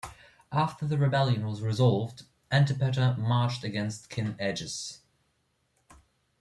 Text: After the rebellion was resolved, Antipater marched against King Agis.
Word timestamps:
After 0.51 0.87
the 0.87 0.97
rebellion 0.97 1.45
was 1.45 1.61
resolved, 1.61 2.23
Antipater 2.51 3.15
marched 3.19 3.63
against 3.63 4.09
King 4.09 4.35
Agis. 4.39 5.01